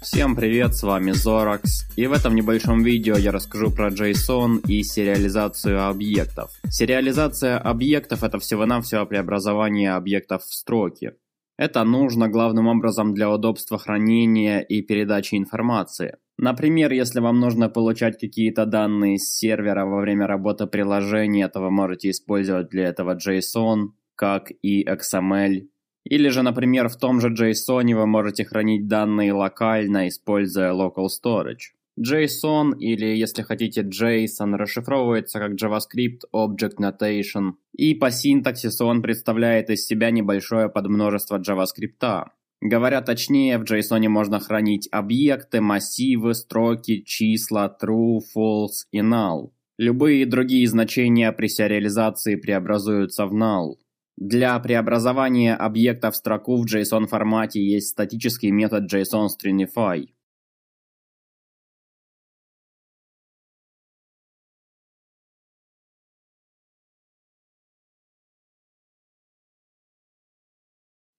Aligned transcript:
Всем 0.00 0.34
привет, 0.34 0.74
с 0.74 0.82
вами 0.82 1.10
Zorax, 1.10 1.60
и 1.96 2.06
в 2.06 2.12
этом 2.12 2.34
небольшом 2.34 2.82
видео 2.82 3.16
я 3.16 3.30
расскажу 3.30 3.70
про 3.70 3.90
JSON 3.90 4.66
и 4.66 4.82
сериализацию 4.82 5.86
объектов. 5.86 6.50
Сериализация 6.70 7.58
объектов 7.58 8.22
это 8.22 8.38
всего-навсего 8.38 9.04
преобразование 9.04 9.92
объектов 9.92 10.44
в 10.44 10.54
строки. 10.54 11.12
Это 11.58 11.84
нужно 11.84 12.28
главным 12.28 12.66
образом 12.66 13.14
для 13.14 13.30
удобства 13.30 13.78
хранения 13.78 14.60
и 14.60 14.82
передачи 14.82 15.34
информации. 15.34 16.16
Например, 16.38 16.90
если 16.92 17.20
вам 17.20 17.40
нужно 17.40 17.68
получать 17.68 18.18
какие-то 18.18 18.66
данные 18.66 19.18
с 19.18 19.36
сервера 19.36 19.84
во 19.84 20.00
время 20.00 20.26
работы 20.26 20.66
приложения, 20.66 21.48
то 21.48 21.60
вы 21.60 21.70
можете 21.70 22.10
использовать 22.10 22.70
для 22.70 22.88
этого 22.88 23.16
JSON, 23.16 23.90
как 24.16 24.50
и 24.62 24.84
XML. 24.84 25.68
Или 26.04 26.28
же, 26.30 26.42
например, 26.42 26.88
в 26.88 26.96
том 26.96 27.20
же 27.20 27.28
JSON 27.28 27.94
вы 27.94 28.06
можете 28.06 28.44
хранить 28.44 28.88
данные 28.88 29.32
локально, 29.32 30.08
используя 30.08 30.72
Local 30.72 31.06
Storage. 31.06 31.74
JSON 32.00 32.78
или, 32.78 33.16
если 33.16 33.42
хотите, 33.42 33.82
JSON 33.82 34.56
расшифровывается 34.56 35.38
как 35.38 35.52
JavaScript 35.52 36.22
Object 36.34 36.76
Notation, 36.80 37.52
и 37.76 37.94
по 37.94 38.10
синтаксису 38.10 38.86
он 38.86 39.02
представляет 39.02 39.68
из 39.68 39.84
себя 39.84 40.10
небольшое 40.10 40.68
подмножество 40.70 41.38
JavaScript. 41.38 42.28
Говоря 42.62 43.02
точнее, 43.02 43.58
в 43.58 43.64
JSON 43.64 44.08
можно 44.08 44.40
хранить 44.40 44.88
объекты, 44.90 45.60
массивы, 45.60 46.34
строки, 46.34 47.02
числа, 47.04 47.76
true, 47.82 48.20
false 48.34 48.86
и 48.90 49.00
null. 49.00 49.50
Любые 49.78 50.26
другие 50.26 50.66
значения 50.68 51.32
при 51.32 51.48
сериализации 51.48 52.36
преобразуются 52.36 53.26
в 53.26 53.34
null. 53.34 53.74
Для 54.16 54.58
преобразования 54.60 55.56
объекта 55.56 56.10
в 56.10 56.16
строку 56.16 56.56
в 56.56 56.66
JSON 56.66 57.06
формате 57.06 57.60
есть 57.60 57.88
статический 57.88 58.50
метод 58.50 58.84
JSON 58.92 59.26
Stringify. 59.26 60.06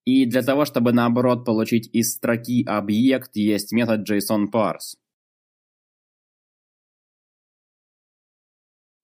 И 0.04 0.26
для 0.26 0.42
того, 0.42 0.64
чтобы 0.64 0.92
наоборот 0.92 1.44
получить 1.44 1.88
из 1.94 2.14
строки 2.14 2.64
объект, 2.66 3.36
есть 3.36 3.72
метод 3.72 4.08
JSON-parse. 4.08 4.98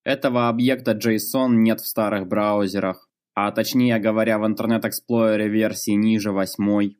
Этого 0.05 0.49
объекта 0.49 0.93
JSON 0.93 1.51
нет 1.57 1.81
в 1.81 1.87
старых 1.87 2.27
браузерах, 2.27 3.09
а 3.35 3.51
точнее 3.53 3.99
говоря 3.99 4.39
в 4.39 4.45
Internet 4.45 4.83
Explorer 4.85 5.49
версии 5.49 5.93
ниже 5.93 6.33
8. 6.33 6.95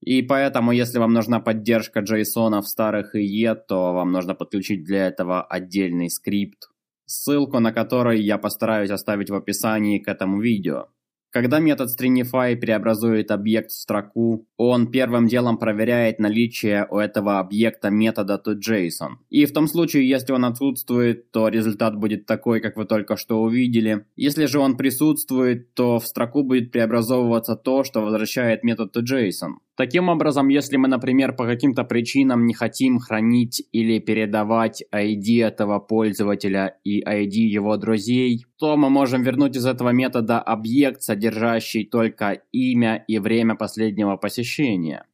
И 0.00 0.22
поэтому, 0.22 0.72
если 0.72 0.98
вам 0.98 1.12
нужна 1.14 1.40
поддержка 1.40 2.00
JSON 2.00 2.60
в 2.60 2.68
старых 2.68 3.14
IE, 3.14 3.54
то 3.54 3.94
вам 3.94 4.12
нужно 4.12 4.34
подключить 4.34 4.84
для 4.84 5.06
этого 5.06 5.42
отдельный 5.42 6.10
скрипт, 6.10 6.68
ссылку 7.06 7.58
на 7.58 7.72
который 7.72 8.22
я 8.22 8.36
постараюсь 8.36 8.90
оставить 8.90 9.30
в 9.30 9.34
описании 9.34 9.98
к 9.98 10.08
этому 10.08 10.40
видео. 10.40 10.88
Когда 11.34 11.58
метод 11.58 11.88
stringify 11.90 12.54
преобразует 12.54 13.32
объект 13.32 13.72
в 13.72 13.74
строку, 13.74 14.46
он 14.56 14.92
первым 14.92 15.26
делом 15.26 15.58
проверяет 15.58 16.20
наличие 16.20 16.86
у 16.88 16.98
этого 16.98 17.40
объекта 17.40 17.90
метода 17.90 18.40
toJSON. 18.40 19.16
И 19.30 19.44
в 19.44 19.52
том 19.52 19.66
случае, 19.66 20.08
если 20.08 20.32
он 20.32 20.44
отсутствует, 20.44 21.32
то 21.32 21.48
результат 21.48 21.96
будет 21.96 22.26
такой, 22.26 22.60
как 22.60 22.76
вы 22.76 22.84
только 22.84 23.16
что 23.16 23.42
увидели. 23.42 24.06
Если 24.14 24.46
же 24.46 24.60
он 24.60 24.76
присутствует, 24.76 25.74
то 25.74 25.98
в 25.98 26.06
строку 26.06 26.44
будет 26.44 26.70
преобразовываться 26.70 27.56
то, 27.56 27.82
что 27.82 28.02
возвращает 28.02 28.62
метод 28.62 28.96
toJSON. 28.96 29.54
Таким 29.76 30.08
образом, 30.08 30.48
если 30.48 30.76
мы, 30.76 30.86
например, 30.86 31.34
по 31.34 31.46
каким-то 31.46 31.82
причинам 31.82 32.46
не 32.46 32.54
хотим 32.54 33.00
хранить 33.00 33.66
или 33.72 33.98
передавать 33.98 34.84
ID 34.94 35.44
этого 35.44 35.80
пользователя 35.80 36.78
и 36.84 37.02
ID 37.02 37.48
его 37.52 37.76
друзей, 37.76 38.46
то 38.56 38.76
мы 38.76 38.88
можем 38.88 39.22
вернуть 39.22 39.56
из 39.56 39.66
этого 39.66 39.88
метода 39.90 40.38
объект, 40.38 41.02
содержащий 41.02 41.84
только 41.84 42.42
имя 42.52 43.04
и 43.08 43.18
время 43.18 43.56
последнего 43.56 44.16
посещения. 44.16 45.06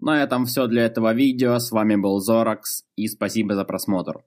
На 0.00 0.22
этом 0.22 0.46
все 0.46 0.66
для 0.68 0.86
этого 0.86 1.12
видео. 1.12 1.58
С 1.58 1.70
вами 1.70 1.96
был 1.96 2.18
Zorax 2.18 2.62
и 2.96 3.08
спасибо 3.08 3.54
за 3.54 3.64
просмотр. 3.64 4.24